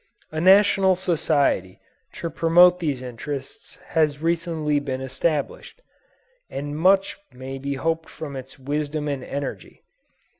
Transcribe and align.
A 0.31 0.41
National 0.41 0.95
Society 0.95 1.79
to 2.13 2.31
promote 2.31 2.79
these 2.79 3.03
interests 3.03 3.77
has 3.89 4.19
recently 4.19 4.79
been 4.79 4.99
established, 4.99 5.79
and 6.49 6.75
much 6.75 7.19
may 7.31 7.59
be 7.59 7.75
hoped 7.75 8.09
from 8.09 8.35
its 8.35 8.57
wisdom 8.57 9.07
and 9.07 9.23
energy. 9.23 9.83